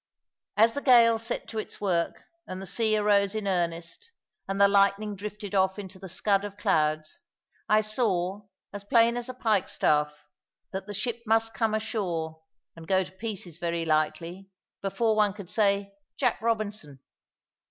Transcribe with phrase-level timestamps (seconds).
[0.57, 4.09] As the gale set to its work, and the sea arose in earnest,
[4.47, 7.21] and the lightning drifted off into the scud of clouds,
[7.69, 10.11] I saw, as plain as a pikestaff,
[10.71, 12.41] that the ship must come ashore,
[12.75, 14.49] and go to pieces very likely,
[14.81, 16.99] before one could say "Jack Robinson."